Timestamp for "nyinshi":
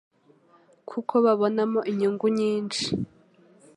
2.37-2.83